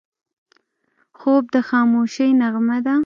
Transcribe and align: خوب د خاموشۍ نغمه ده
خوب 1.17 1.43
د 1.53 1.55
خاموشۍ 1.69 2.29
نغمه 2.41 2.77
ده 2.85 2.95